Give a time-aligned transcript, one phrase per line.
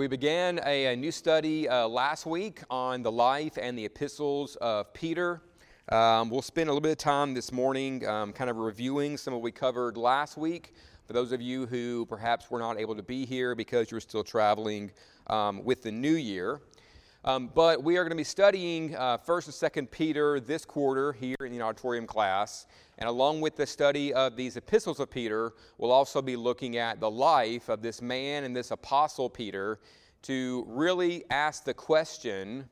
[0.00, 4.56] We began a, a new study uh, last week on the life and the epistles
[4.56, 5.42] of Peter.
[5.92, 9.34] Um, we'll spend a little bit of time this morning um, kind of reviewing some
[9.34, 10.72] of what we covered last week.
[11.06, 14.24] For those of you who perhaps were not able to be here because you're still
[14.24, 14.90] traveling
[15.26, 16.62] um, with the new year.
[17.22, 21.12] Um, but we are going to be studying uh, 1st and 2nd Peter this quarter
[21.12, 22.66] here in the auditorium class.
[22.96, 26.98] And along with the study of these epistles of Peter, we'll also be looking at
[26.98, 29.80] the life of this man and this apostle Peter
[30.22, 32.66] to really ask the question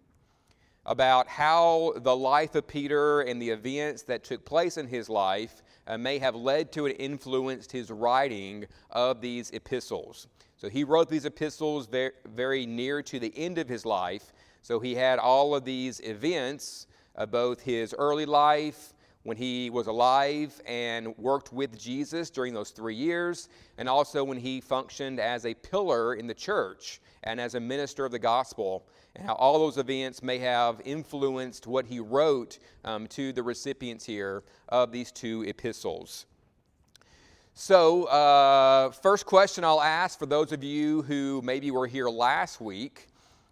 [0.87, 5.62] about how the life of Peter and the events that took place in his life
[5.87, 10.26] uh, may have led to and influenced his writing of these epistles.
[10.59, 14.32] So he wrote these epistles very, very near to the end of his life.
[14.68, 16.88] So he had all of these events
[17.30, 22.95] both his early life, when he was alive and worked with Jesus during those three
[22.95, 27.60] years, and also when he functioned as a pillar in the church and as a
[27.60, 28.86] minister of the gospel,
[29.16, 34.04] and how all those events may have influenced what he wrote um, to the recipients
[34.04, 36.26] here of these two epistles.
[37.54, 42.60] So, uh, first question I'll ask for those of you who maybe were here last
[42.60, 43.07] week.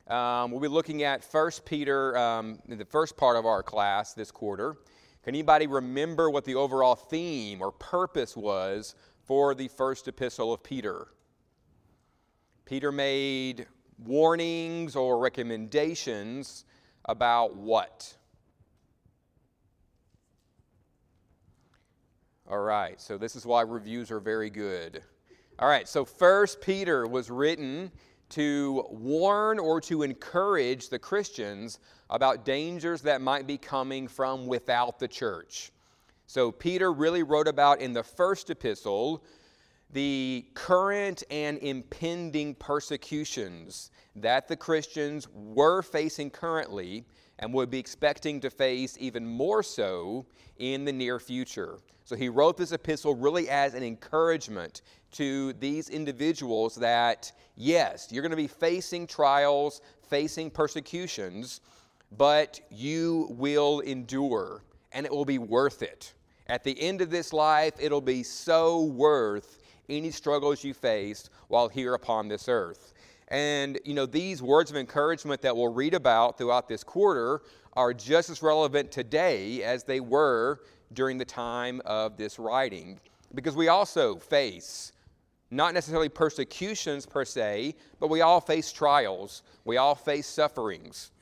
[0.09, 4.31] Um, we'll be looking at 1 Peter, um, the first part of our class this
[4.31, 4.77] quarter.
[5.25, 10.63] Can anybody remember what the overall theme or purpose was for the first epistle of
[10.63, 11.09] Peter?
[12.65, 13.67] Peter made
[13.99, 16.65] warnings or recommendations
[17.07, 18.15] about what?
[22.49, 25.03] All right, so this is why reviews are very good.
[25.59, 27.91] All right, so First Peter was written
[28.31, 31.79] to warn or to encourage the Christians
[32.11, 35.73] about dangers that might be coming from without the church.
[36.27, 39.23] So, Peter really wrote about in the first epistle
[39.93, 47.05] the current and impending persecutions that the Christians were facing currently
[47.39, 50.27] and would be expecting to face even more so
[50.59, 51.79] in the near future.
[52.05, 54.83] So he wrote this epistle really as an encouragement
[55.17, 61.61] to these individuals that, yes, you're going to be facing trials, facing persecutions,
[62.17, 64.63] but you will endure
[64.93, 66.15] and it will be worth it.
[66.49, 71.69] At the end of this life, it'll be so worth any struggles you faced while
[71.69, 72.95] here upon this earth.
[73.29, 77.93] And, you know, these words of encouragement that we'll read about throughout this quarter are
[77.93, 80.61] just as relevant today as they were
[80.93, 83.01] during the time of this writing.
[83.35, 84.93] Because we also face
[85.51, 91.13] not necessarily persecutions per se, but we all face trials, we all face sufferings.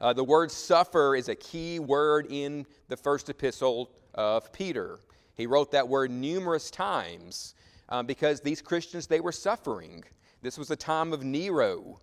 [0.00, 4.98] Uh, the word suffer is a key word in the first epistle of Peter.
[5.36, 7.54] He wrote that word numerous times
[7.90, 10.04] um, because these Christians, they were suffering.
[10.42, 12.00] This was the time of Nero.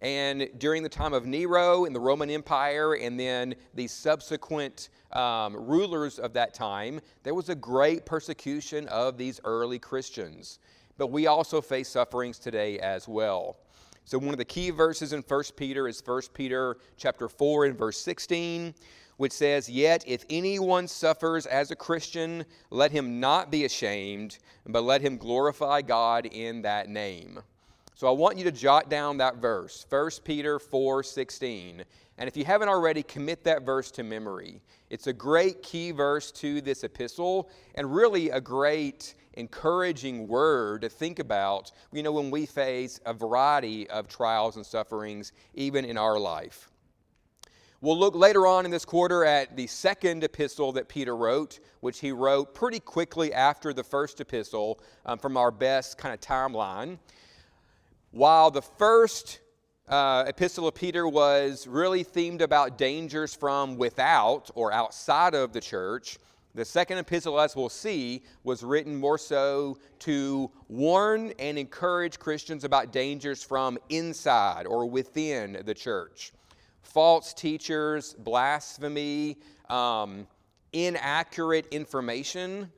[0.00, 5.54] And during the time of Nero in the Roman Empire and then the subsequent um,
[5.54, 10.58] rulers of that time, there was a great persecution of these early Christians.
[11.00, 13.56] But we also face sufferings today as well.
[14.04, 17.78] So one of the key verses in 1 Peter is 1 Peter chapter 4 and
[17.78, 18.74] verse 16,
[19.16, 24.82] which says, "Yet if anyone suffers as a Christian, let him not be ashamed, but
[24.82, 27.40] let him glorify God in that name."
[27.94, 31.82] So I want you to jot down that verse, 1 Peter 4:16.
[32.18, 34.60] And if you haven't already, commit that verse to memory.
[34.90, 40.88] It's a great key verse to this epistle and really a great encouraging word to
[40.88, 45.96] think about, you know, when we face a variety of trials and sufferings even in
[45.96, 46.70] our life.
[47.82, 52.00] We'll look later on in this quarter at the second epistle that Peter wrote, which
[52.00, 56.98] he wrote pretty quickly after the first epistle um, from our best kind of timeline.
[58.10, 59.40] While the first
[59.88, 65.60] uh, epistle of Peter was really themed about dangers from without or outside of the
[65.62, 66.18] church,
[66.54, 72.64] the second epistle, as we'll see, was written more so to warn and encourage Christians
[72.64, 76.32] about dangers from inside or within the church.
[76.82, 79.38] False teachers, blasphemy,
[79.68, 80.26] um,
[80.72, 82.70] inaccurate information.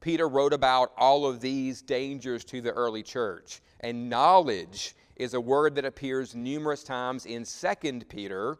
[0.00, 3.60] Peter wrote about all of these dangers to the early church.
[3.80, 8.58] And knowledge is a word that appears numerous times in 2 Peter.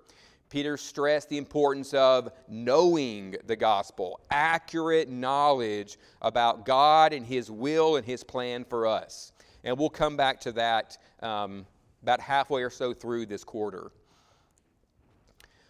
[0.50, 7.96] Peter stressed the importance of knowing the gospel, accurate knowledge about God and His will
[7.96, 9.32] and His plan for us.
[9.62, 11.64] And we'll come back to that um,
[12.02, 13.92] about halfway or so through this quarter.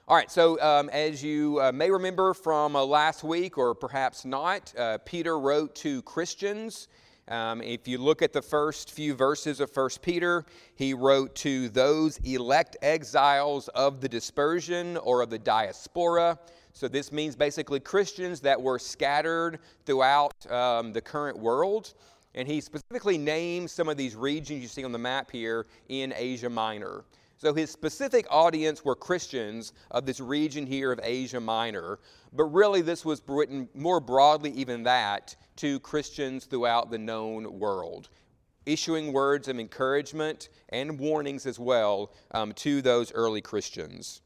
[0.08, 4.24] All right, so um, as you uh, may remember from uh, last week, or perhaps
[4.24, 6.88] not, uh, Peter wrote to Christians
[7.30, 10.44] Um, if you look at the first few verses of 1 Peter,
[10.74, 16.36] he wrote to those elect exiles of the dispersion or of the diaspora.
[16.72, 21.94] So this means basically Christians that were scattered throughout um, the current world.
[22.34, 26.12] And he specifically names some of these regions you see on the map here in
[26.16, 27.04] Asia Minor.
[27.40, 31.98] So his specific audience were Christians of this region here of Asia Minor,
[32.34, 38.10] but really this was written more broadly, even that, to Christians throughout the known world,
[38.66, 44.20] issuing words of encouragement and warnings as well um, to those early Christians.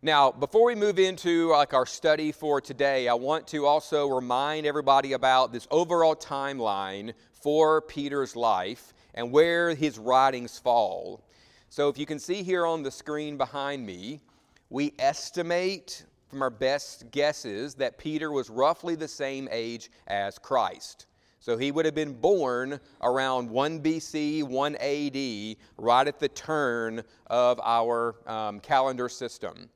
[0.00, 4.64] Now, before we move into like our study for today, I want to also remind
[4.64, 11.24] everybody about this overall timeline for Peter's life and where his writings fall.
[11.68, 14.20] So, if you can see here on the screen behind me,
[14.68, 21.06] we estimate from our best guesses that Peter was roughly the same age as Christ.
[21.42, 27.02] So he would have been born around 1 BC, 1 AD, right at the turn
[27.26, 29.68] of our um, calendar system.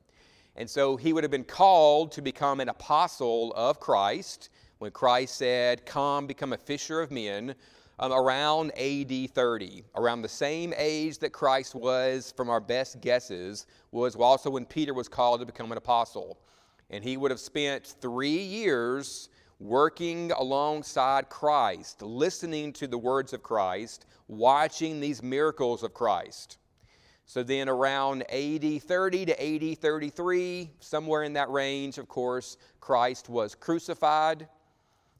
[0.55, 4.49] And so he would have been called to become an apostle of Christ
[4.79, 7.53] when Christ said, Come, become a fisher of men
[7.99, 13.65] um, around AD 30, around the same age that Christ was, from our best guesses,
[13.91, 16.37] was also when Peter was called to become an apostle.
[16.89, 19.29] And he would have spent three years
[19.59, 26.57] working alongside Christ, listening to the words of Christ, watching these miracles of Christ.
[27.25, 33.27] So then, around AD 30 to AD 33, somewhere in that range, of course, Christ
[33.27, 34.47] was crucified.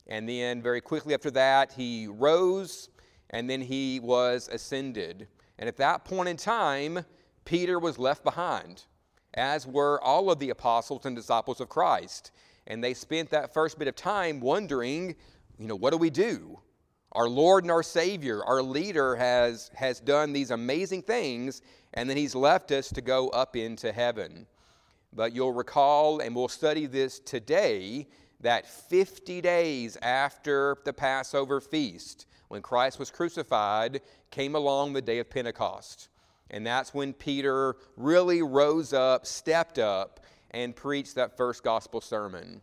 [0.07, 2.89] And then, very quickly after that, he rose
[3.31, 5.27] and then he was ascended.
[5.59, 7.04] And at that point in time,
[7.45, 8.86] Peter was left behind,
[9.33, 12.31] as were all of the apostles and disciples of Christ.
[12.68, 15.15] And they spent that first bit of time wondering,
[15.57, 16.59] you know, what do we do?
[17.13, 21.62] Our Lord and our Savior, our leader, has, has done these amazing things,
[21.94, 24.45] and then he's left us to go up into heaven.
[25.13, 28.07] But you'll recall, and we'll study this today,
[28.42, 34.01] that 50 days after the Passover feast, when Christ was crucified,
[34.31, 36.10] came along the day of Pentecost.
[36.50, 42.62] And that's when Peter really rose up, stepped up, and preached that first gospel sermon.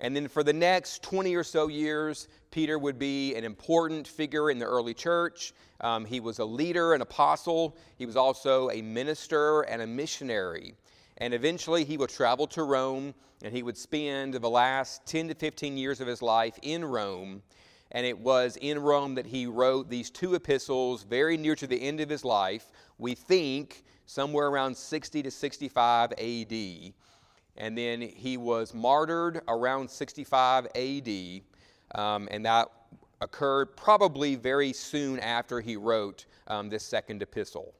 [0.00, 4.50] And then for the next 20 or so years, Peter would be an important figure
[4.50, 5.52] in the early church.
[5.80, 7.76] Um, he was a leader, an apostle.
[7.96, 10.74] He was also a minister and a missionary.
[11.18, 15.34] And eventually he would travel to Rome and he would spend the last 10 to
[15.34, 17.42] 15 years of his life in Rome.
[17.92, 21.80] And it was in Rome that he wrote these two epistles very near to the
[21.80, 22.70] end of his life.
[22.98, 26.92] We think somewhere around 60 to 65 AD.
[27.56, 31.40] And then he was martyred around 65 AD.
[31.94, 32.68] Um, and that
[33.20, 37.74] occurred probably very soon after he wrote um, this second epistle.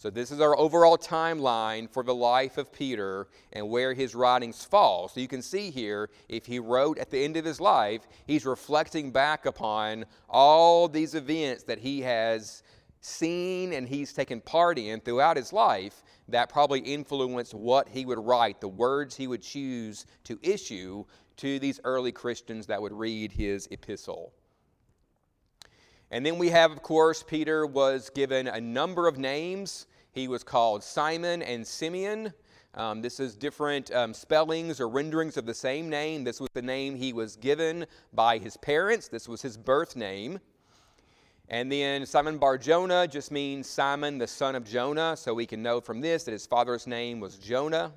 [0.00, 4.64] So, this is our overall timeline for the life of Peter and where his writings
[4.64, 5.08] fall.
[5.08, 8.46] So, you can see here, if he wrote at the end of his life, he's
[8.46, 12.62] reflecting back upon all these events that he has
[13.00, 18.20] seen and he's taken part in throughout his life that probably influenced what he would
[18.20, 21.04] write, the words he would choose to issue
[21.38, 24.32] to these early Christians that would read his epistle.
[26.10, 29.86] And then we have, of course, Peter was given a number of names.
[30.12, 32.32] He was called Simon and Simeon.
[32.74, 36.24] Um, this is different um, spellings or renderings of the same name.
[36.24, 40.40] This was the name he was given by his parents, this was his birth name.
[41.50, 45.16] And then Simon Bar Jonah just means Simon, the son of Jonah.
[45.16, 47.90] So we can know from this that his father's name was Jonah.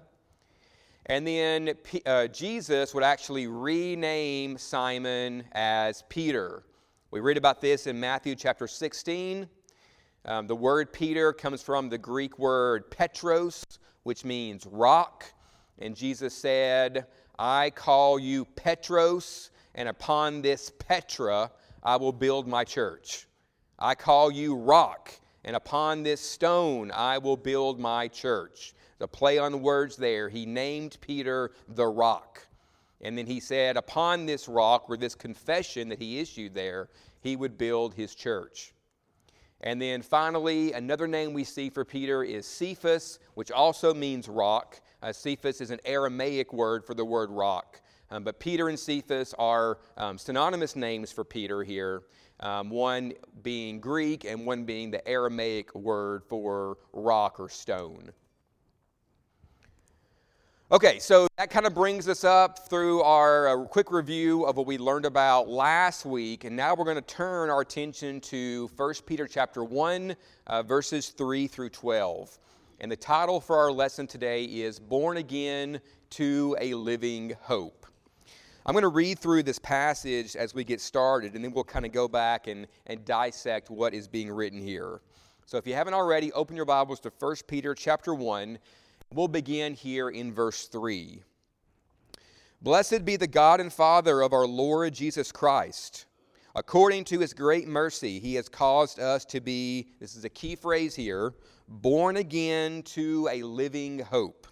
[1.07, 1.73] And then
[2.05, 6.63] uh, Jesus would actually rename Simon as Peter.
[7.11, 9.45] We read about this in Matthew chapter 16.
[10.23, 13.65] Um, the word Peter comes from the Greek word Petros,
[14.03, 15.25] which means rock.
[15.79, 21.51] And Jesus said, I call you Petros, and upon this Petra
[21.83, 23.27] I will build my church.
[23.77, 25.11] I call you rock,
[25.43, 28.73] and upon this stone I will build my church.
[28.99, 32.47] The play on the words there, he named Peter the rock.
[33.01, 36.89] And then he said, Upon this rock, or this confession that he issued there,
[37.21, 38.73] he would build his church.
[39.61, 44.81] And then finally, another name we see for Peter is Cephas, which also means rock.
[45.03, 47.81] Uh, Cephas is an Aramaic word for the word rock.
[48.09, 52.03] Um, but Peter and Cephas are um, synonymous names for Peter here,
[52.41, 58.11] um, one being Greek and one being the Aramaic word for rock or stone.
[60.73, 64.65] Okay, so that kind of brings us up through our uh, quick review of what
[64.65, 68.93] we learned about last week, and now we're going to turn our attention to 1
[69.05, 70.15] Peter chapter 1,
[70.47, 72.39] uh, verses 3 through 12.
[72.79, 77.85] And the title for our lesson today is Born Again to a Living Hope.
[78.65, 81.85] I'm going to read through this passage as we get started, and then we'll kind
[81.85, 85.01] of go back and, and dissect what is being written here.
[85.45, 88.57] So if you haven't already, open your Bibles to 1 Peter chapter 1
[89.13, 91.21] We'll begin here in verse 3.
[92.61, 96.05] Blessed be the God and Father of our Lord Jesus Christ.
[96.55, 100.55] According to his great mercy, he has caused us to be, this is a key
[100.55, 101.33] phrase here,
[101.67, 104.47] born again to a living hope.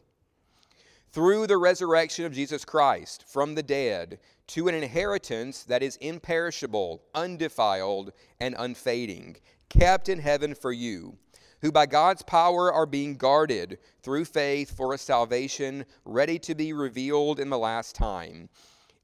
[1.14, 7.02] Through the resurrection of Jesus Christ from the dead to an inheritance that is imperishable,
[7.16, 8.12] undefiled,
[8.42, 9.38] and unfading,
[9.70, 11.18] kept in heaven for you
[11.62, 16.74] who by God's power are being guarded through faith for a salvation ready to be
[16.74, 18.50] revealed in the last time.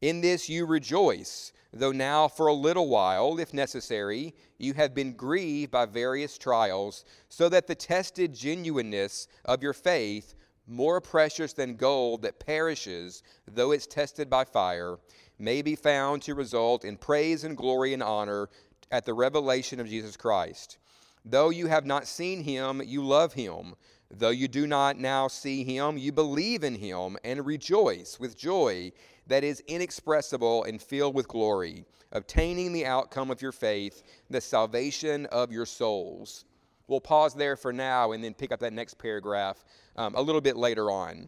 [0.01, 5.13] In this you rejoice, though now for a little while, if necessary, you have been
[5.13, 10.35] grieved by various trials, so that the tested genuineness of your faith,
[10.67, 14.97] more precious than gold that perishes, though it's tested by fire,
[15.37, 18.49] may be found to result in praise and glory and honor
[18.91, 20.77] at the revelation of Jesus Christ
[21.27, 23.73] Though you have not seen him, you love him.
[24.11, 28.91] Though you do not now see him, you believe in him and rejoice with joy
[29.25, 35.25] that is inexpressible and filled with glory, obtaining the outcome of your faith, the salvation
[35.27, 36.45] of your souls.
[36.87, 39.65] We'll pause there for now and then pick up that next paragraph
[39.95, 41.27] um, a little bit later on.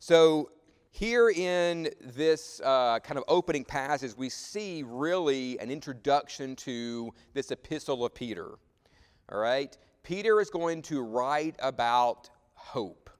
[0.00, 0.50] So,
[0.90, 7.52] here in this uh, kind of opening passage, we see really an introduction to this
[7.52, 8.58] epistle of Peter
[9.30, 9.76] all right?
[10.02, 13.10] Peter is going to write about hope.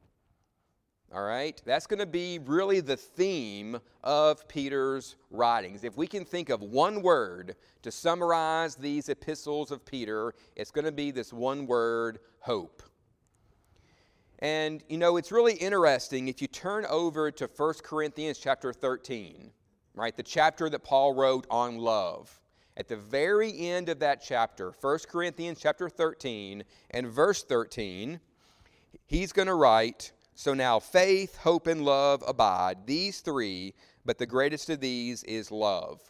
[1.13, 1.61] All right?
[1.65, 5.83] That's going to be really the theme of Peter's writings.
[5.83, 10.85] If we can think of one word to summarize these epistles of Peter, it's going
[10.85, 12.83] to be this one word hope.
[14.39, 19.51] And you know, it's really interesting if you turn over to 1 Corinthians chapter 13,
[19.95, 20.17] right?
[20.17, 22.40] The chapter that Paul wrote on love.
[22.77, 28.21] At the very end of that chapter, 1 Corinthians chapter 13 and verse 13,
[29.07, 33.75] he's going to write, So now faith, hope, and love abide, these three,
[34.05, 36.01] but the greatest of these is love.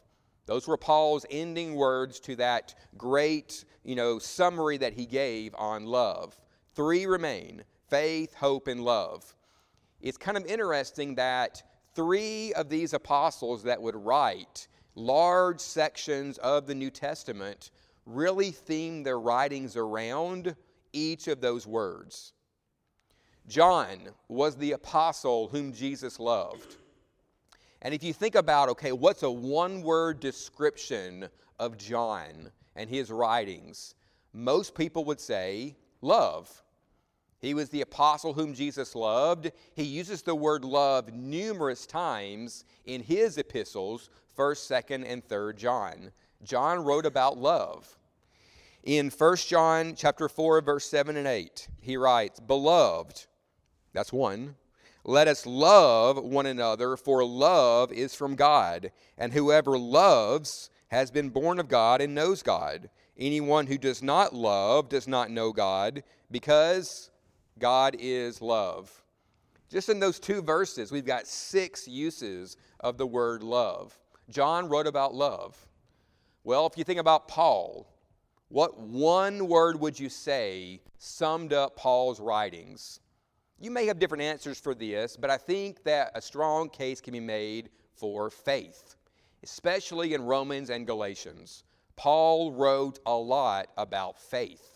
[0.46, 5.86] Those were Paul's ending words to that great, you know, summary that he gave on
[5.86, 6.38] love.
[6.74, 9.34] Three remain faith, hope, and love.
[10.00, 11.62] It's kind of interesting that
[11.94, 14.68] three of these apostles that would write
[15.00, 17.70] large sections of the New Testament
[18.06, 20.54] really theme their writings around
[20.92, 22.32] each of those words.
[23.46, 26.76] John was the apostle whom Jesus loved.
[27.82, 31.28] And if you think about, okay, what's a one word description
[31.58, 33.94] of John and his writings?
[34.32, 36.62] Most people would say love.
[37.40, 39.50] He was the apostle whom Jesus loved.
[39.74, 46.12] He uses the word love numerous times in his epistles, 1st, 2nd, and 3rd John.
[46.42, 47.96] John wrote about love.
[48.82, 53.26] In 1 John chapter 4 verse 7 and 8, he writes, "Beloved,
[53.92, 54.56] that's one,
[55.04, 61.30] let us love one another, for love is from God, and whoever loves has been
[61.30, 62.90] born of God and knows God.
[63.16, 67.10] Anyone who does not love does not know God, because
[67.60, 69.04] God is love."
[69.68, 73.96] Just in those two verses, we've got six uses of the word love.
[74.28, 75.68] John wrote about love.
[76.42, 77.86] Well, if you think about Paul,
[78.48, 83.00] what one word would you say summed up Paul's writings?
[83.60, 87.12] You may have different answers for this, but I think that a strong case can
[87.12, 88.96] be made for faith,
[89.42, 91.64] especially in Romans and Galatians.
[91.94, 94.69] Paul wrote a lot about faith,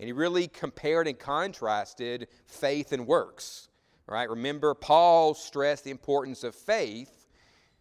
[0.00, 3.68] and he really compared and contrasted faith and works.
[4.06, 4.30] Right?
[4.30, 7.28] Remember, Paul stressed the importance of faith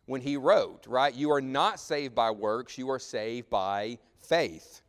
[0.05, 1.15] when he wrote, right?
[1.15, 4.81] You are not saved by works, you are saved by faith.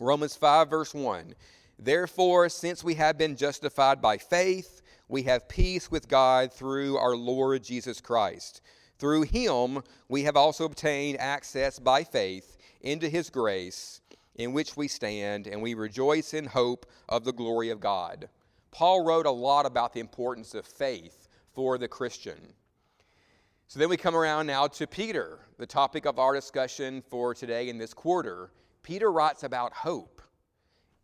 [0.00, 1.34] Romans 5, verse 1.
[1.78, 7.16] Therefore, since we have been justified by faith, we have peace with God through our
[7.16, 8.60] Lord Jesus Christ.
[8.98, 13.99] Through him, we have also obtained access by faith into his grace,
[14.40, 18.28] in which we stand, and we rejoice in hope of the glory of God.
[18.70, 22.54] Paul wrote a lot about the importance of faith for the Christian.
[23.66, 27.68] So then we come around now to Peter, the topic of our discussion for today
[27.68, 28.50] in this quarter.
[28.82, 30.22] Peter writes about hope.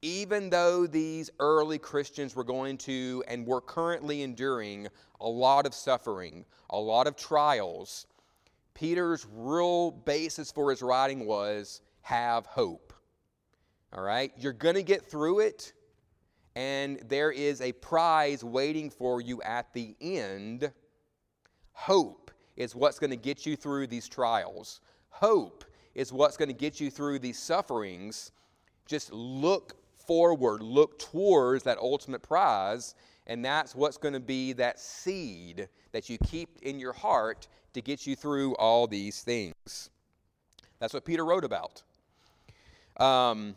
[0.02, 4.88] even though these early Christians were going to and were currently enduring
[5.20, 8.06] a lot of suffering, a lot of trials,
[8.74, 12.85] Peter's real basis for his writing was have hope.
[13.96, 14.30] All right?
[14.36, 15.72] You're going to get through it,
[16.54, 20.70] and there is a prize waiting for you at the end.
[21.72, 24.80] Hope is what's going to get you through these trials.
[25.08, 28.32] Hope is what's going to get you through these sufferings.
[28.86, 29.76] Just look
[30.06, 32.94] forward, look towards that ultimate prize,
[33.26, 37.80] and that's what's going to be that seed that you keep in your heart to
[37.80, 39.90] get you through all these things.
[40.80, 41.82] That's what Peter wrote about.
[42.98, 43.56] Um,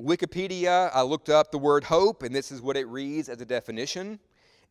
[0.00, 3.46] Wikipedia, I looked up the word hope, and this is what it reads as a
[3.46, 4.18] definition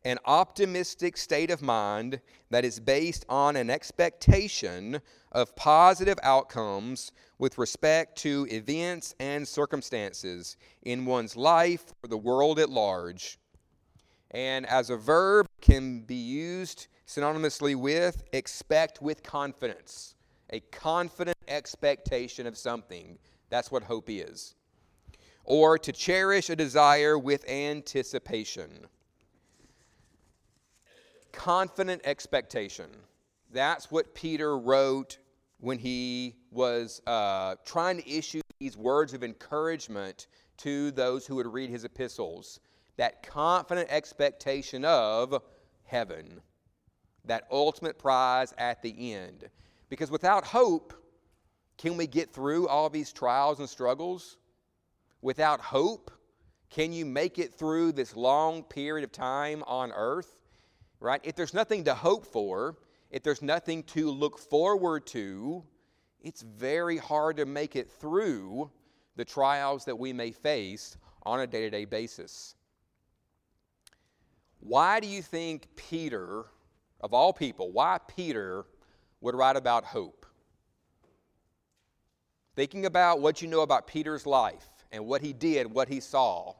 [0.04, 5.00] an optimistic state of mind that is based on an expectation
[5.32, 12.60] of positive outcomes with respect to events and circumstances in one's life or the world
[12.60, 13.38] at large.
[14.30, 20.14] And as a verb, can be used synonymously with expect with confidence,
[20.50, 23.18] a confident expectation of something.
[23.50, 24.54] That's what hope is.
[25.46, 28.86] Or to cherish a desire with anticipation
[31.36, 32.86] confident expectation.
[33.52, 35.18] That's what Peter wrote
[35.60, 40.26] when he was uh, trying to issue these words of encouragement
[40.58, 42.58] to those who would read his epistles.
[42.96, 45.42] That confident expectation of
[45.84, 46.40] heaven,
[47.26, 49.48] that ultimate prize at the end.
[49.90, 50.94] Because without hope,
[51.76, 54.38] can we get through all these trials and struggles?
[55.22, 56.10] Without hope,
[56.70, 60.36] can you make it through this long period of time on earth?
[61.00, 61.20] right?
[61.24, 62.76] If there's nothing to hope for,
[63.10, 65.64] if there's nothing to look forward to,
[66.20, 68.70] it's very hard to make it through
[69.16, 72.54] the trials that we may face on a day to day basis.
[74.60, 76.46] Why do you think Peter,
[77.00, 78.64] of all people, why Peter
[79.20, 80.26] would write about hope?
[82.56, 86.54] Thinking about what you know about Peter's life and what he did, what he saw,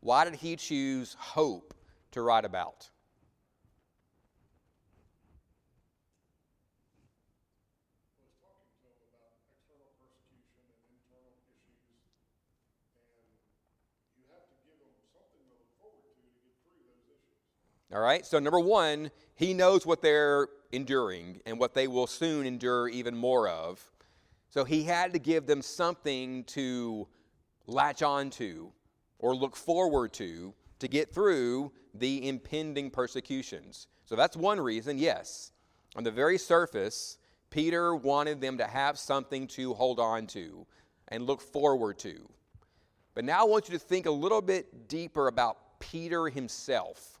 [0.00, 1.74] why did he choose hope
[2.12, 2.88] to write about?
[17.92, 18.24] All right?
[18.24, 23.14] So, number one, he knows what they're enduring and what they will soon endure even
[23.14, 23.82] more of.
[24.48, 27.06] So, he had to give them something to
[27.66, 28.72] latch on to
[29.18, 33.86] or look forward to to get through the impending persecutions.
[34.04, 35.52] So, that's one reason, yes.
[35.94, 37.18] On the very surface,
[37.50, 40.66] Peter wanted them to have something to hold on to
[41.08, 42.28] and look forward to.
[43.14, 47.20] But now I want you to think a little bit deeper about Peter himself.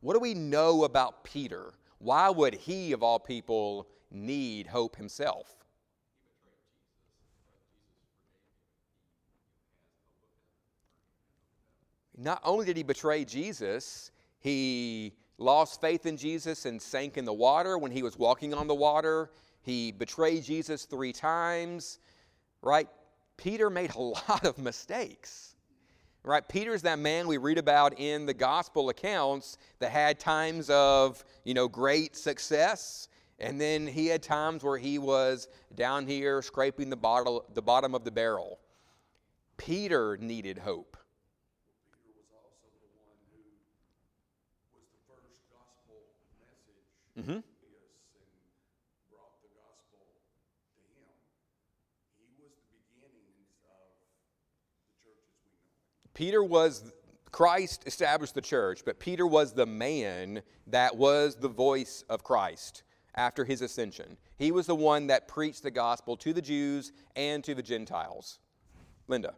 [0.00, 1.74] What do we know about Peter?
[1.98, 5.61] Why would he, of all people, need hope himself?
[12.16, 17.32] Not only did he betray Jesus, he lost faith in Jesus and sank in the
[17.32, 19.30] water when he was walking on the water.
[19.62, 21.98] He betrayed Jesus three times,
[22.60, 22.88] right?
[23.36, 25.52] Peter made a lot of mistakes
[26.24, 26.46] right?
[26.48, 31.54] Peter's that man we read about in the gospel accounts that had times of, you
[31.54, 33.08] know, great success.
[33.38, 37.94] And then he had times where he was down here scraping the, bottle, the bottom
[37.94, 38.60] of the barrel.
[39.56, 40.96] Peter needed hope.
[41.90, 43.42] Peter was also the one who
[44.78, 46.06] was the first gospel
[46.38, 46.86] message
[47.22, 47.38] Mm-hmm.
[56.14, 56.92] Peter was,
[57.30, 62.82] Christ established the church, but Peter was the man that was the voice of Christ
[63.14, 64.16] after his ascension.
[64.36, 68.40] He was the one that preached the gospel to the Jews and to the Gentiles.
[69.08, 69.34] Linda.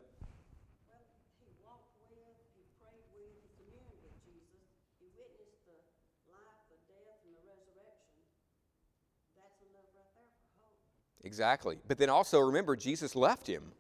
[11.25, 11.79] Exactly.
[11.89, 13.73] But then also remember, Jesus left him.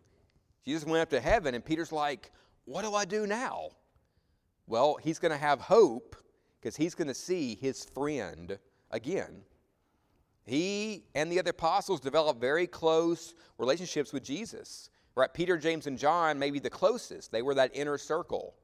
[0.65, 2.33] Jesus went up to heaven, and Peter's like,
[2.65, 3.69] what do I do now?
[4.67, 6.17] Well, he's going to have hope
[6.59, 8.59] because he's going to see his friend
[8.91, 9.43] again.
[10.47, 14.89] He and the other apostles developed very close relationships with Jesus.
[15.15, 15.33] Right?
[15.33, 17.31] Peter, James, and John may be the closest.
[17.31, 18.55] They were that inner circle.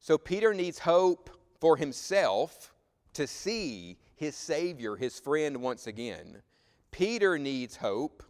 [0.00, 1.30] So Peter needs hope
[1.60, 2.74] for himself
[3.14, 6.42] to see his Savior, his friend, once again.
[6.90, 8.22] Peter needs hope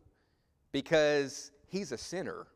[0.73, 2.47] because he's a sinner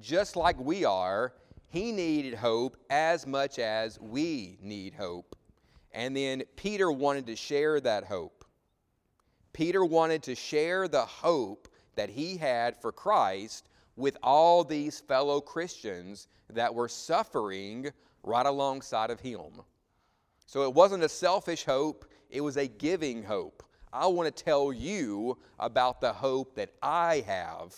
[0.00, 1.32] just like we are,
[1.68, 5.36] he needed hope as much as we need hope.
[5.92, 8.44] And then Peter wanted to share that hope.
[9.52, 15.40] Peter wanted to share the hope that he had for Christ with all these fellow
[15.40, 17.90] Christians that were suffering
[18.22, 19.62] right alongside of him.
[20.44, 23.62] So it wasn't a selfish hope, it was a giving hope.
[23.92, 27.74] I want to tell you about the hope that I have,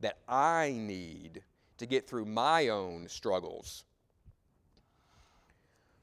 [0.00, 1.42] that I need
[1.78, 3.84] to get through my own struggles.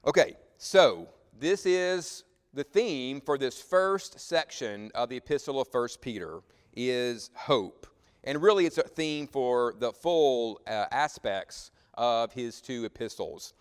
[0.06, 1.08] Okay, so
[1.40, 6.42] this is the theme for this first section of the epistle of 1 Peter
[6.74, 7.88] is hope.
[8.24, 13.54] And really it's a theme for the full uh, aspects of his two epistles.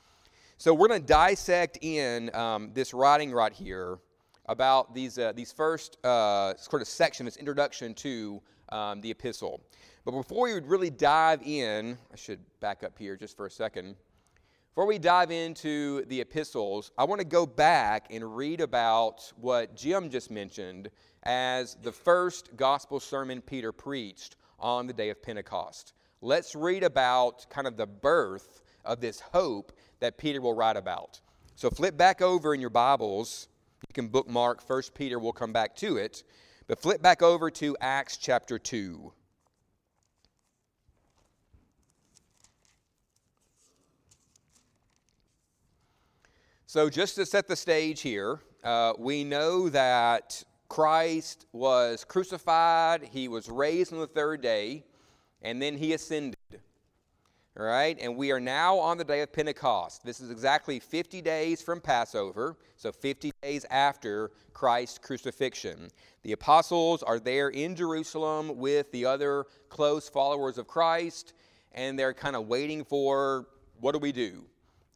[0.59, 3.99] So we're going to dissect in um, this writing right here
[4.51, 9.61] about these, uh, these first uh, sort of section, this introduction to um, the epistle.
[10.05, 13.51] But before we would really dive in, I should back up here just for a
[13.51, 13.95] second.
[14.75, 19.77] Before we dive into the epistles, I want to go back and read about what
[19.77, 20.91] Jim just mentioned
[21.23, 25.93] as the first gospel sermon Peter preached on the day of Pentecost.
[26.23, 31.21] Let's read about kind of the birth of this hope that Peter will write about.
[31.55, 33.49] So flip back over in your Bibles
[33.91, 36.23] you can bookmark 1 Peter, we'll come back to it.
[36.69, 39.13] But flip back over to Acts chapter 2.
[46.67, 53.27] So, just to set the stage here, uh, we know that Christ was crucified, he
[53.27, 54.85] was raised on the third day,
[55.43, 56.37] and then he ascended.
[57.61, 60.03] All right, and we are now on the day of Pentecost.
[60.03, 65.91] This is exactly 50 days from Passover, so 50 days after Christ's crucifixion.
[66.23, 71.35] The apostles are there in Jerusalem with the other close followers of Christ,
[71.73, 73.47] and they're kind of waiting for
[73.79, 74.47] what do we do?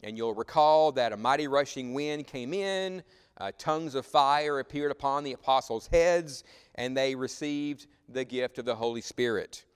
[0.02, 3.02] And you'll recall that a mighty rushing wind came in,
[3.36, 6.44] uh, tongues of fire appeared upon the apostles' heads,
[6.76, 9.66] and they received the gift of the Holy Spirit.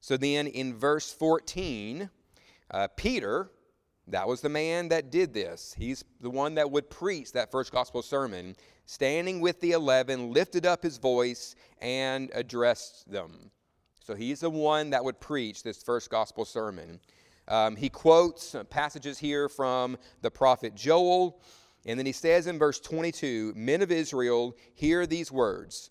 [0.00, 2.08] So then in verse 14,
[2.70, 3.50] uh, Peter,
[4.08, 5.74] that was the man that did this.
[5.76, 8.56] He's the one that would preach that first gospel sermon,
[8.86, 13.50] standing with the eleven, lifted up his voice and addressed them.
[14.02, 17.00] So he's the one that would preach this first gospel sermon.
[17.46, 21.40] Um, he quotes passages here from the prophet Joel,
[21.86, 25.90] and then he says in verse 22 Men of Israel, hear these words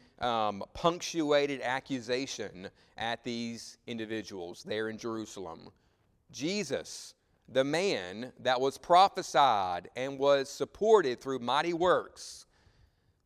[0.21, 5.69] um, punctuated accusation at these individuals there in Jerusalem.
[6.31, 7.13] Jesus,
[7.49, 12.45] the man that was prophesied and was supported through mighty works,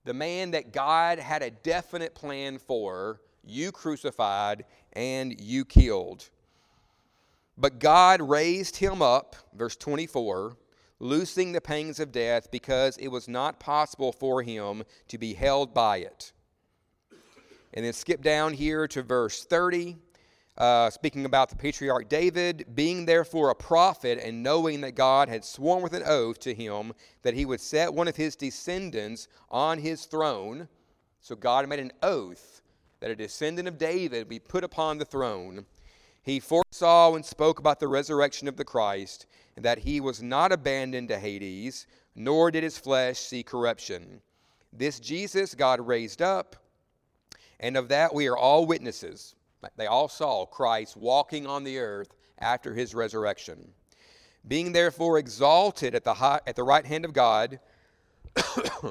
[0.06, 6.30] the man that God had a definite plan for, you crucified and you killed.
[7.58, 10.58] But God raised him up, verse 24,
[11.00, 15.74] loosing the pangs of death because it was not possible for him to be held
[15.74, 16.34] by it.
[17.76, 19.98] And then skip down here to verse 30,
[20.58, 25.44] uh, speaking about the patriarch David, being therefore a prophet and knowing that God had
[25.44, 29.80] sworn with an oath to him that he would set one of his descendants on
[29.80, 30.70] his throne.
[31.20, 32.62] So God made an oath
[33.02, 35.66] that a descendant of David be put upon the throne.
[36.24, 40.52] He foresaw and spoke about the resurrection of the Christ, and that he was not
[40.52, 41.86] abandoned to Hades,
[42.16, 44.22] nor did his flesh see corruption.
[44.72, 46.56] This Jesus God raised up
[47.60, 49.36] and of that we are all witnesses.
[49.78, 53.72] They all saw Christ walking on the earth after his resurrection.
[54.48, 57.60] Being therefore exalted at the, high, at the right hand of God,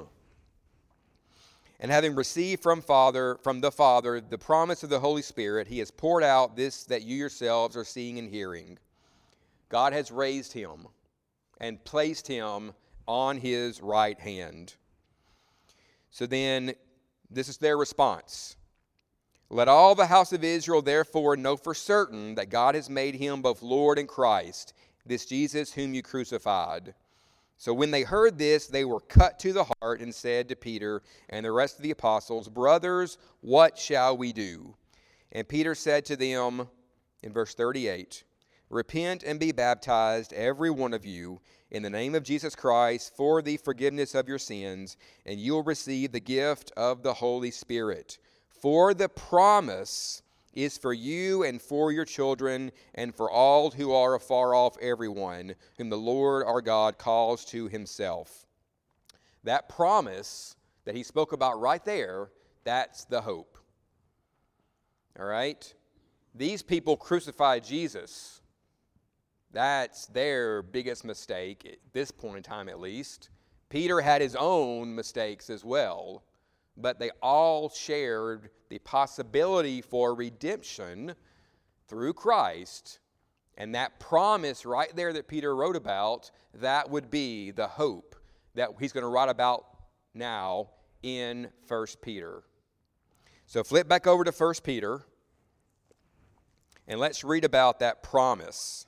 [1.81, 5.79] and having received from Father from the Father the promise of the Holy Spirit, he
[5.79, 8.79] has poured out this that you yourselves are seeing and hearing.
[9.68, 10.88] God has raised him
[11.61, 12.72] and placed him
[13.07, 14.74] on his right hand.
[16.11, 16.74] So then
[17.35, 18.57] this is their response.
[19.51, 23.42] Let all the house of Israel therefore know for certain that God has made him
[23.42, 24.73] both Lord and Christ,
[25.07, 26.94] this Jesus whom you crucified.
[27.57, 31.03] So when they heard this, they were cut to the heart and said to Peter
[31.29, 34.75] and the rest of the apostles, Brothers, what shall we do?
[35.33, 36.68] And Peter said to them
[37.23, 38.25] in verse 38,
[38.70, 43.42] Repent and be baptized, every one of you, in the name of Jesus Christ for
[43.42, 44.96] the forgiveness of your sins,
[45.27, 48.18] and you'll receive the gift of the Holy Spirit.
[48.48, 50.22] For the promise
[50.55, 55.55] is for you and for your children and for all who are afar off, everyone
[55.77, 58.46] whom the Lord our God calls to himself.
[59.42, 62.31] That promise that he spoke about right there,
[62.62, 63.59] that's the hope.
[65.18, 65.74] All right?
[66.35, 68.40] These people crucified Jesus.
[69.55, 73.31] That's their biggest mistake, at this point in time at least.
[73.71, 76.23] Peter had his own mistakes as well
[76.77, 81.14] but they all shared the possibility for redemption
[81.88, 82.99] through Christ.
[83.57, 88.17] And that promise right there that Peter wrote about, that would be the hope
[88.55, 89.64] that he's going to write about
[90.14, 90.71] now
[91.03, 92.43] in 1 Peter.
[93.47, 95.03] So flip back over to 1 Peter
[96.88, 98.87] and let's read about that promise.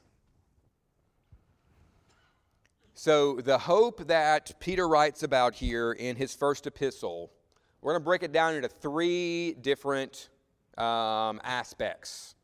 [2.98, 7.30] So, the hope that Peter writes about here in his first epistle
[7.82, 10.30] we're going to break it down into three different
[10.78, 12.36] um, aspects.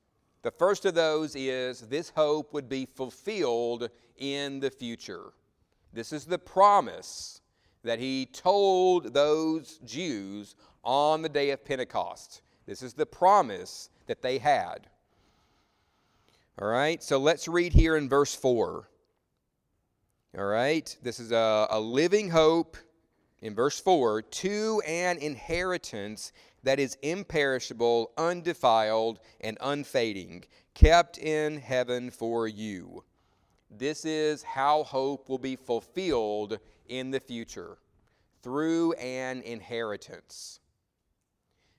[0.42, 3.88] The first of those is this hope would be fulfilled
[4.18, 5.32] in the future.
[5.94, 7.40] This is the promise
[7.82, 12.42] that he told those Jews on the day of Pentecost.
[12.66, 14.86] This is the promise that they had.
[16.60, 18.86] All right, so let's read here in verse 4.
[20.38, 22.78] All right, this is a, a living hope
[23.42, 32.10] in verse 4 to an inheritance that is imperishable, undefiled, and unfading, kept in heaven
[32.10, 33.04] for you.
[33.70, 37.76] This is how hope will be fulfilled in the future
[38.42, 40.60] through an inheritance.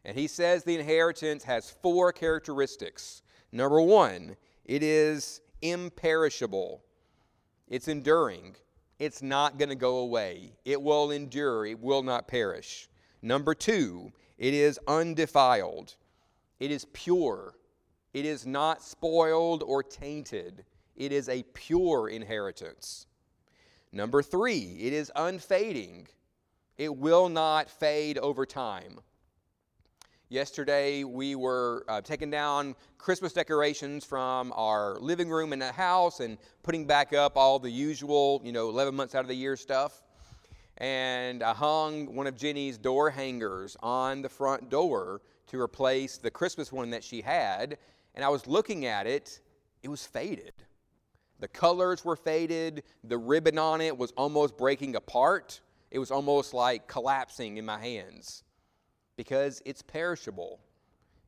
[0.05, 3.23] And he says the inheritance has four characteristics.
[3.51, 6.83] Number one, it is imperishable,
[7.73, 8.55] it's enduring
[8.99, 10.53] it's not going to go away.
[10.63, 12.88] It will endure, it will not perish.
[13.21, 15.95] Number two, it is undefiled,
[16.59, 17.55] it is pure,
[18.13, 20.63] it is not spoiled or tainted.
[20.95, 23.07] It is a pure inheritance.
[23.91, 26.07] Number three, it is unfading.
[26.77, 28.99] It will not fade over time.
[30.29, 36.21] Yesterday, we were uh, taking down Christmas decorations from our living room in the house
[36.21, 39.55] and putting back up all the usual, you know, 11 months out of the year
[39.55, 40.01] stuff.
[40.77, 46.31] And I hung one of Jenny's door hangers on the front door to replace the
[46.31, 47.77] Christmas one that she had.
[48.15, 49.39] And I was looking at it,
[49.83, 50.53] it was faded.
[51.41, 55.59] The colors were faded, the ribbon on it was almost breaking apart,
[55.91, 58.43] it was almost like collapsing in my hands
[59.15, 60.60] because it's perishable.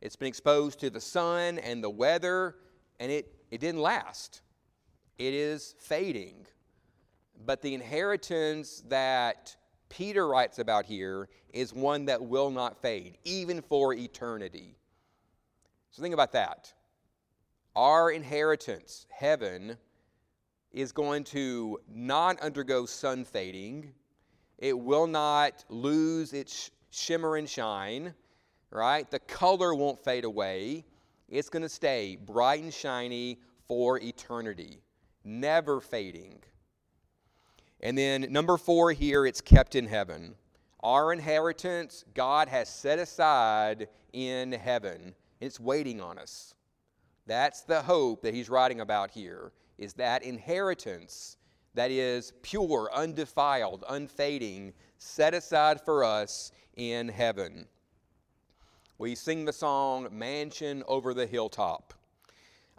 [0.01, 2.55] It's been exposed to the sun and the weather,
[2.99, 4.41] and it, it didn't last.
[5.17, 6.45] It is fading.
[7.45, 9.55] But the inheritance that
[9.89, 14.77] Peter writes about here is one that will not fade, even for eternity.
[15.91, 16.73] So think about that.
[17.75, 19.77] Our inheritance, heaven,
[20.71, 23.93] is going to not undergo sun fading.
[24.57, 28.13] It will not lose its shimmer and shine,
[28.71, 29.09] right?
[29.09, 30.85] The color won't fade away.
[31.29, 34.81] It's going to stay bright and shiny for eternity,
[35.23, 36.39] never fading.
[37.81, 40.35] And then number four here, it's kept in heaven.
[40.81, 45.15] Our inheritance, God has set aside in heaven.
[45.41, 46.53] It's waiting on us.
[47.27, 51.37] That's the hope that he's writing about here, is that inheritance
[51.75, 57.67] that is pure, undefiled, unfading, set aside for us in heaven.
[58.97, 61.93] We sing the song Mansion Over the Hilltop.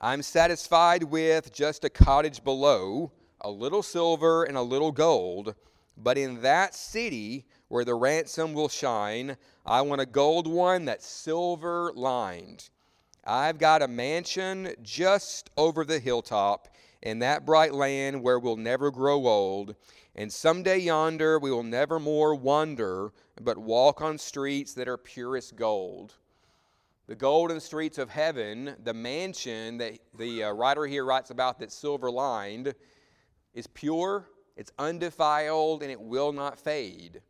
[0.00, 5.54] I'm satisfied with just a cottage below, a little silver and a little gold,
[5.96, 11.06] but in that city where the ransom will shine, I want a gold one that's
[11.06, 12.70] silver lined.
[13.24, 16.68] I've got a mansion just over the hilltop
[17.06, 19.76] in that bright land where we'll never grow old.
[20.16, 25.54] And someday yonder we will never more wander, but walk on streets that are purest
[25.54, 26.14] gold.
[27.06, 31.76] The golden streets of heaven, the mansion that the uh, writer here writes about that's
[31.76, 32.74] silver lined,
[33.54, 37.22] is pure, it's undefiled, and it will not fade.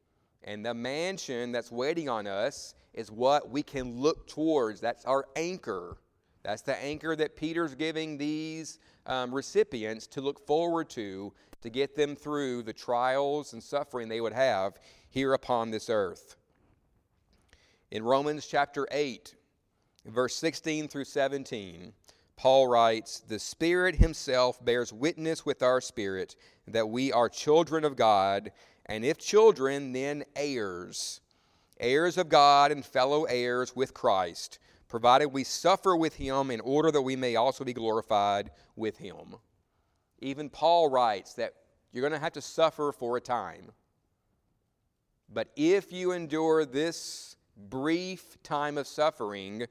[0.43, 4.81] And the mansion that's waiting on us is what we can look towards.
[4.81, 5.99] That's our anchor.
[6.47, 11.33] That's the anchor that Peter's giving these um, recipients to look forward to
[11.63, 14.79] to get them through the trials and suffering they would have
[15.09, 16.37] here upon this earth.
[17.91, 19.35] In Romans chapter 8,
[20.05, 21.93] verse 16 through 17,
[22.37, 26.37] Paul writes, The Spirit Himself bears witness with our spirit
[26.69, 28.53] that we are children of God,
[28.85, 31.21] and if children, then heirs,
[31.81, 36.91] heirs of God and fellow heirs with Christ, provided we suffer with Him in order
[36.91, 39.37] that we may also be glorified with Him.
[40.21, 41.55] Even Paul writes that
[41.93, 43.73] you're going to have to suffer for a time.
[45.33, 49.67] But if you endure this brief time of suffering,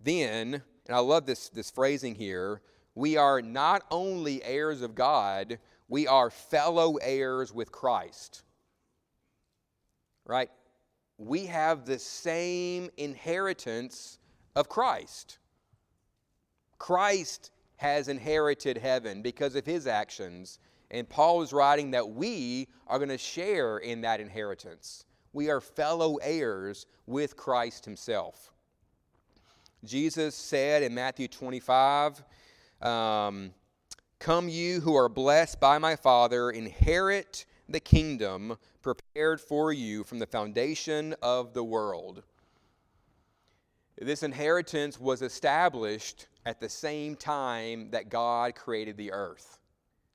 [0.00, 2.62] then and I love this, this phrasing here,
[2.94, 8.42] we are not only heirs of God, we are fellow heirs with Christ.
[10.24, 10.50] Right?
[11.18, 14.18] We have the same inheritance
[14.56, 15.38] of Christ.
[16.78, 20.58] Christ has inherited heaven because of his actions.
[20.90, 25.04] And Paul is writing that we are going to share in that inheritance.
[25.32, 28.52] We are fellow heirs with Christ himself.
[29.84, 32.24] Jesus said in Matthew 25,
[32.80, 33.52] um,
[34.18, 40.18] Come, you who are blessed by my Father, inherit the kingdom prepared for you from
[40.18, 42.22] the foundation of the world.
[43.98, 49.58] This inheritance was established at the same time that God created the earth.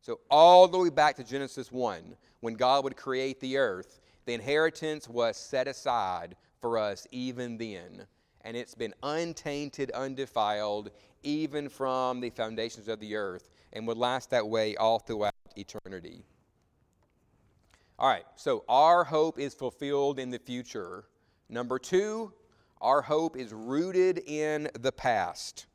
[0.02, 4.34] So, all the way back to Genesis 1, when God would create the earth, the
[4.34, 8.08] inheritance was set aside for us even then
[8.44, 10.92] and it's been untainted, undefiled,
[11.24, 16.24] even from the foundations of the earth, and would last that way all throughout eternity.
[18.00, 21.06] All right, so our hope is fulfilled in the future.
[21.50, 22.34] Number two,
[22.82, 25.68] our hope is rooted in the past.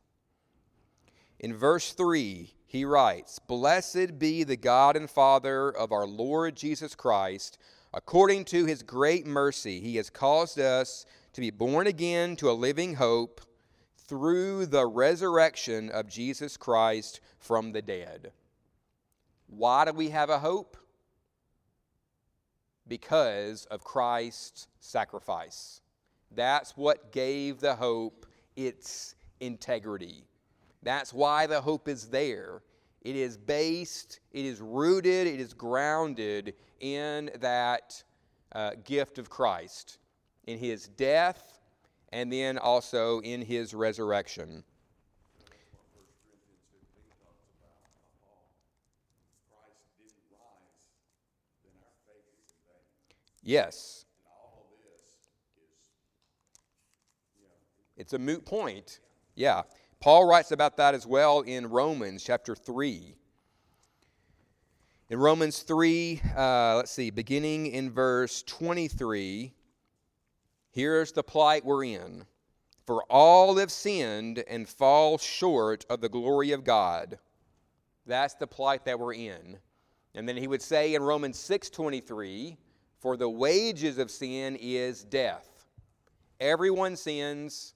[1.38, 6.94] In verse 3, he writes, Blessed be the God and Father of our Lord Jesus
[6.94, 7.58] Christ.
[7.94, 12.52] According to his great mercy, he has caused us to be born again to a
[12.52, 13.40] living hope
[13.96, 18.32] through the resurrection of Jesus Christ from the dead.
[19.46, 20.76] Why do we have a hope?
[22.88, 25.80] Because of Christ's sacrifice.
[26.34, 30.24] That's what gave the hope its integrity.
[30.82, 32.62] That's why the hope is there.
[33.02, 38.02] It is based, it is rooted, it is grounded in that
[38.52, 39.98] uh, gift of Christ
[40.46, 41.60] in his death,
[42.12, 44.64] and then also in his resurrection.
[53.42, 54.05] Yes.
[57.96, 59.00] It's a moot point.
[59.34, 59.62] Yeah.
[60.00, 63.16] Paul writes about that as well in Romans chapter 3.
[65.08, 69.54] In Romans 3, uh, let's see, beginning in verse 23,
[70.76, 72.26] Here's the plight we're in.
[72.84, 77.18] For all have sinned and fall short of the glory of God.
[78.04, 79.58] That's the plight that we're in.
[80.14, 82.58] And then he would say in Romans 6:23,
[82.98, 85.64] for the wages of sin is death.
[86.40, 87.74] Everyone sins,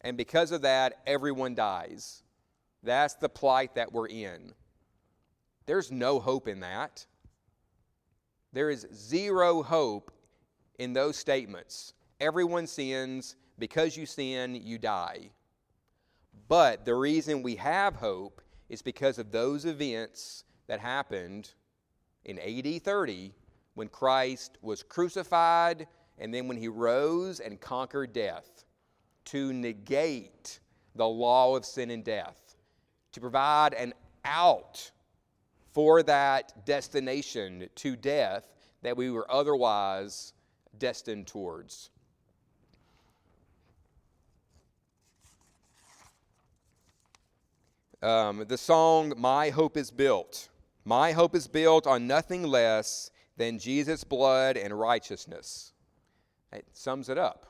[0.00, 2.22] and because of that, everyone dies.
[2.82, 4.52] That's the plight that we're in.
[5.66, 7.04] There's no hope in that.
[8.52, 10.12] There is zero hope
[10.78, 11.94] in those statements.
[12.20, 13.36] Everyone sins.
[13.58, 15.30] Because you sin, you die.
[16.46, 21.50] But the reason we have hope is because of those events that happened
[22.24, 23.34] in AD 30
[23.74, 28.64] when Christ was crucified and then when he rose and conquered death
[29.30, 30.60] to negate
[30.94, 32.56] the law of sin and death,
[33.12, 34.90] to provide an out
[35.72, 38.48] for that destination to death
[38.82, 40.32] that we were otherwise
[40.78, 41.90] destined towards.
[48.00, 50.48] Um, the song, My Hope is Built.
[50.84, 55.72] My hope is built on nothing less than Jesus' blood and righteousness.
[56.52, 57.47] It sums it up,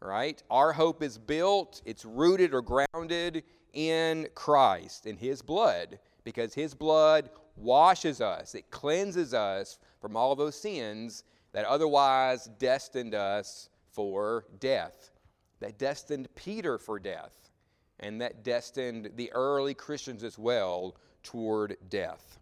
[0.00, 0.42] right?
[0.50, 6.74] Our hope is built, it's rooted or grounded in Christ, in His blood, because His
[6.74, 14.46] blood washes us, it cleanses us from all those sins that otherwise destined us for
[14.60, 15.10] death,
[15.60, 17.40] that destined Peter for death
[18.00, 22.38] and that destined the early Christians as well toward death.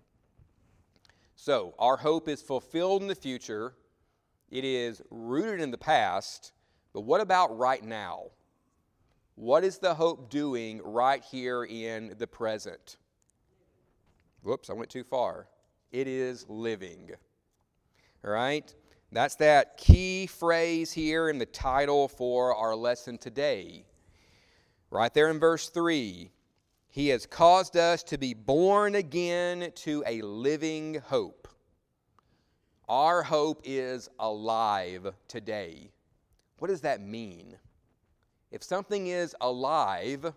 [1.37, 3.75] So, our hope is fulfilled in the future,
[4.51, 6.53] it is rooted in the past,
[6.93, 8.25] but what about right now?
[9.35, 12.97] What is the hope doing right here in the present?
[14.43, 15.47] Whoops, I went too far.
[15.93, 17.11] It is living.
[18.25, 18.75] All right?
[19.13, 23.85] That's that key phrase here in the title for our lesson today.
[24.91, 26.31] Right there in verse 3
[26.91, 31.49] He has caused us to be born again to a living hope.
[32.89, 35.91] Our hope is alive today.
[36.59, 37.57] What does that mean?
[38.51, 40.33] If something is alive,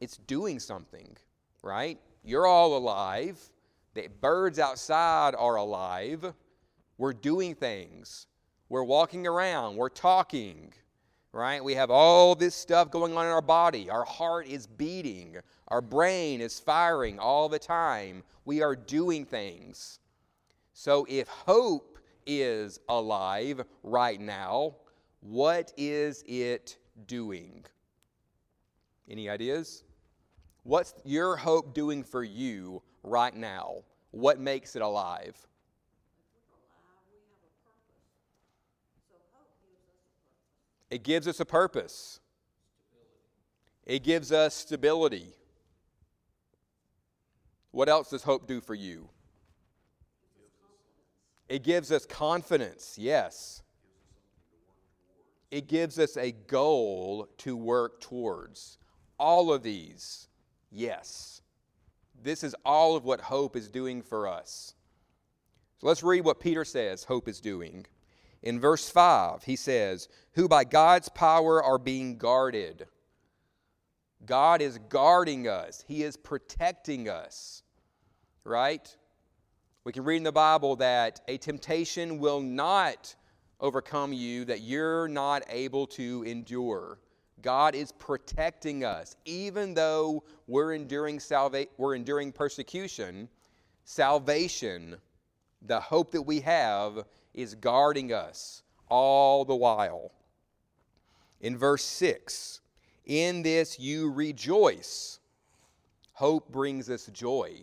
[0.00, 1.16] it's doing something,
[1.62, 1.98] right?
[2.24, 3.38] You're all alive.
[3.94, 6.34] The birds outside are alive.
[6.98, 8.26] We're doing things.
[8.68, 9.76] We're walking around.
[9.76, 10.72] We're talking,
[11.32, 11.62] right?
[11.62, 13.88] We have all this stuff going on in our body.
[13.88, 15.36] Our heart is beating.
[15.68, 18.22] Our brain is firing all the time.
[18.44, 20.00] We are doing things.
[20.72, 24.74] So if hope is alive right now,
[25.28, 27.64] what is it doing?
[29.08, 29.82] Any ideas?
[30.62, 33.82] What's your hope doing for you right now?
[34.12, 35.36] What makes it alive?
[40.90, 42.20] It gives us a purpose.
[43.84, 45.34] It gives us stability.
[47.72, 49.08] What else does hope do for you?
[51.48, 53.62] It gives us confidence, yes.
[55.50, 58.78] It gives us a goal to work towards.
[59.18, 60.28] All of these,
[60.70, 61.40] yes.
[62.22, 64.74] This is all of what hope is doing for us.
[65.78, 67.86] So let's read what Peter says hope is doing.
[68.42, 72.86] In verse 5, he says, Who by God's power are being guarded.
[74.24, 77.62] God is guarding us, He is protecting us,
[78.44, 78.96] right?
[79.84, 83.14] We can read in the Bible that a temptation will not
[83.60, 86.98] overcome you that you're not able to endure.
[87.42, 89.16] God is protecting us.
[89.24, 93.28] Even though we're enduring, salva- we're enduring persecution,
[93.84, 94.96] salvation,
[95.62, 97.04] the hope that we have,
[97.34, 100.12] is guarding us all the while.
[101.40, 102.60] In verse 6,
[103.04, 105.20] in this you rejoice.
[106.12, 107.62] Hope brings us joy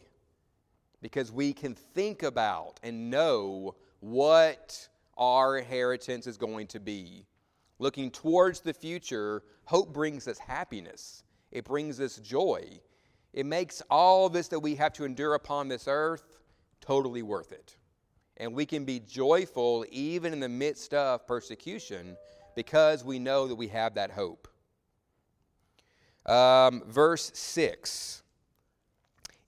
[1.01, 4.87] because we can think about and know what
[5.17, 7.25] our inheritance is going to be.
[7.79, 12.79] Looking towards the future, hope brings us happiness, it brings us joy.
[13.33, 16.37] It makes all this that we have to endure upon this earth
[16.81, 17.75] totally worth it.
[18.37, 22.15] And we can be joyful even in the midst of persecution
[22.55, 24.47] because we know that we have that hope.
[26.27, 28.23] Um, verse 6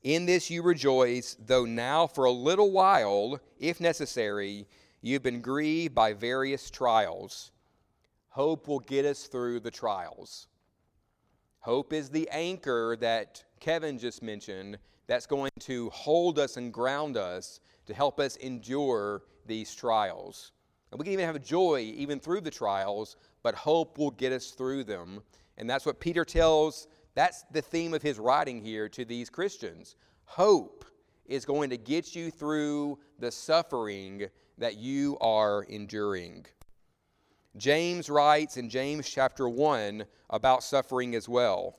[0.06, 4.68] in this you rejoice, though now for a little while, if necessary,
[5.06, 7.52] you've been grieved by various trials.
[8.30, 10.48] Hope will get us through the trials.
[11.60, 14.78] Hope is the anchor that Kevin just mentioned
[15.08, 20.52] that's going to hold us and ground us to help us endure these trials.
[20.92, 24.52] And we can even have joy even through the trials, but hope will get us
[24.52, 25.22] through them.
[25.58, 29.96] And that's what Peter tells that's the theme of his writing here to these Christians.
[30.26, 30.84] Hope
[31.26, 36.46] is going to get you through the suffering that you are enduring.
[37.58, 41.78] James writes in James chapter 1 about suffering as well.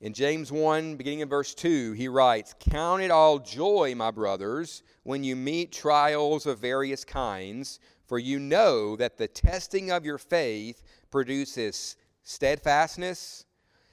[0.00, 4.82] In James 1, beginning in verse 2, he writes, Count it all joy, my brothers,
[5.02, 10.16] when you meet trials of various kinds for you know that the testing of your
[10.16, 13.44] faith produces steadfastness,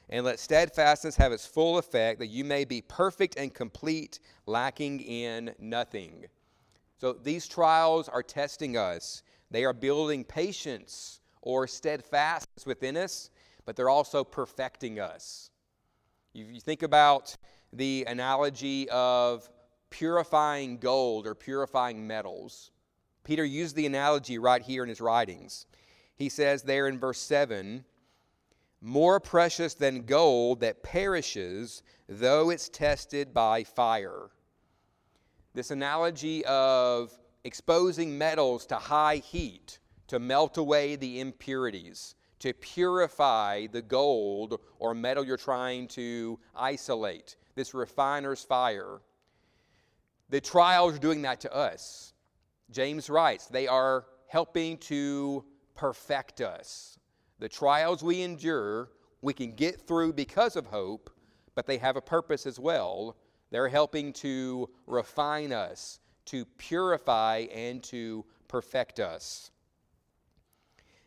[0.09, 5.01] and let steadfastness have its full effect, that you may be perfect and complete, lacking
[5.01, 6.25] in nothing.
[6.97, 9.23] So these trials are testing us.
[9.51, 13.29] They are building patience or steadfastness within us,
[13.65, 15.51] but they're also perfecting us.
[16.33, 17.35] You, think about
[17.73, 19.49] the analogy of
[19.89, 22.71] purifying gold or purifying metals.
[23.23, 25.65] Peter used the analogy right here in his writings.
[26.15, 27.83] He says there in verse 7
[28.81, 34.29] more precious than gold that perishes, though it's tested by fire.
[35.53, 43.67] This analogy of exposing metals to high heat to melt away the impurities, to purify
[43.67, 49.01] the gold or metal you're trying to isolate, this refiner's fire.
[50.29, 52.13] The trials are doing that to us.
[52.71, 55.43] James writes, they are helping to
[55.75, 56.99] perfect us.
[57.39, 58.89] The trials we endure,
[59.21, 61.09] we can get through because of hope,
[61.55, 63.15] but they have a purpose as well.
[63.51, 69.51] They're helping to refine us, to purify, and to perfect us.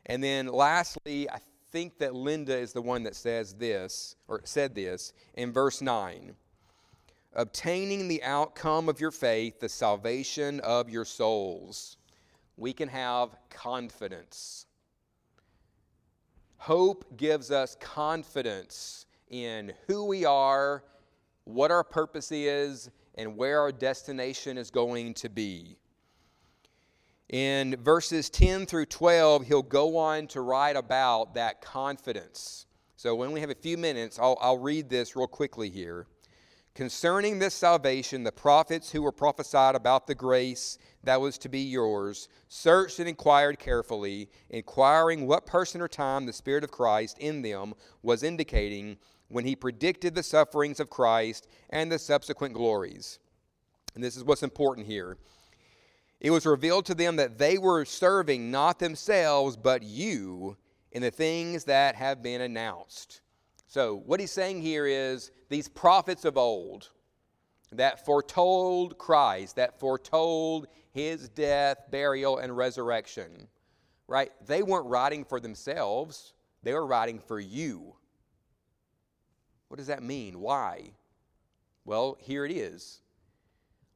[0.06, 1.38] And then lastly, I
[1.70, 6.34] think that Linda is the one that says this, or said this, in verse 9
[7.34, 11.96] obtaining the outcome of your faith, the salvation of your souls.
[12.56, 14.66] We can have confidence.
[16.60, 20.84] Hope gives us confidence in who we are,
[21.44, 25.78] what our purpose is, and where our destination is going to be.
[27.30, 32.66] In verses 10 through 12, he'll go on to write about that confidence.
[32.94, 36.08] So when we have a few minutes, I'll, I'll read this real quickly here.
[36.74, 41.60] Concerning this salvation, the prophets who were prophesied about the grace that was to be
[41.60, 47.42] yours searched and inquired carefully, inquiring what person or time the Spirit of Christ in
[47.42, 48.98] them was indicating
[49.28, 53.18] when he predicted the sufferings of Christ and the subsequent glories.
[53.94, 55.18] And this is what's important here.
[56.20, 60.56] It was revealed to them that they were serving not themselves, but you
[60.92, 63.22] in the things that have been announced.
[63.70, 66.88] So, what he's saying here is these prophets of old
[67.70, 73.46] that foretold Christ, that foretold his death, burial, and resurrection,
[74.08, 74.32] right?
[74.44, 76.32] They weren't writing for themselves,
[76.64, 77.94] they were writing for you.
[79.68, 80.40] What does that mean?
[80.40, 80.90] Why?
[81.84, 83.02] Well, here it is.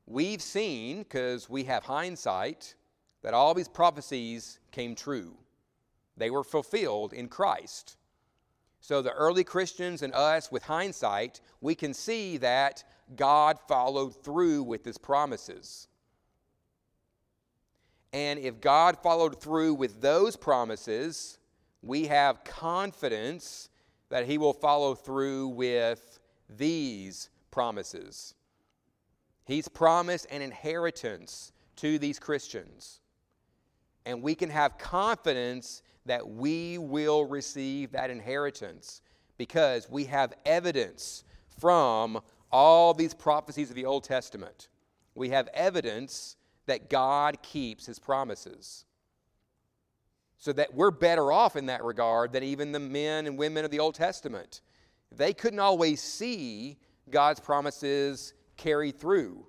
[0.07, 2.77] We've seen, because we have hindsight,
[3.23, 5.37] that all these prophecies came true.
[6.17, 7.97] They were fulfilled in Christ.
[8.85, 12.85] So, the early Christians and us, with hindsight, we can see that
[13.17, 15.89] God followed through with his promises.
[18.13, 21.39] And if God followed through with those promises,
[21.81, 23.71] we have confidence
[24.11, 26.21] that he will follow through with
[26.51, 28.35] these promises.
[29.47, 33.01] He's promised an inheritance to these Christians.
[34.05, 39.01] And we can have confidence that we will receive that inheritance
[39.39, 41.25] because we have evidence
[41.59, 42.21] from
[42.53, 44.69] all these prophecies of the Old Testament.
[45.15, 46.37] We have evidence
[46.67, 48.85] that God keeps his promises.
[50.39, 53.71] So that we're better off in that regard than even the men and women of
[53.71, 54.61] the Old Testament.
[55.11, 56.79] They couldn't always see
[57.11, 59.47] God's promises carry through.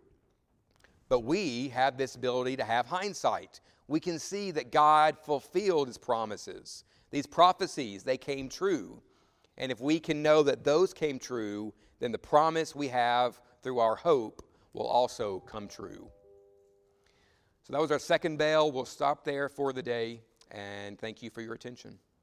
[1.10, 3.62] But we have this ability to have hindsight.
[3.88, 6.84] We can see that God fulfilled his promises.
[7.12, 9.02] These prophecies, they came true.
[9.58, 13.80] And if we can know that those came true, then the promise we have through
[13.80, 16.10] our hope will also come true.
[17.64, 18.72] So that was our second bell.
[18.72, 20.22] We'll stop there for the day
[20.52, 21.98] and thank you for your attention.